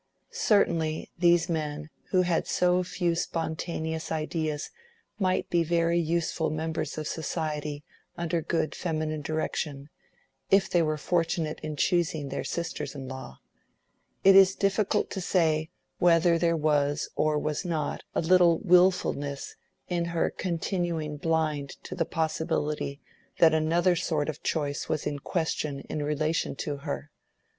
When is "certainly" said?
0.31-1.11